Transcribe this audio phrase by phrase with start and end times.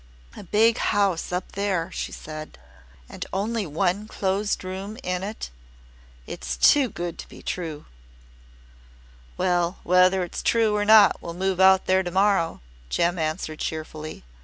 [0.35, 2.57] "A big house up there," she said.
[3.07, 5.51] "And only one closed room in it.
[6.25, 7.85] It's too good to be true!"
[9.37, 14.23] "Well, whether it's true or not we'll move out there to morrow," Jem answered cheerfully.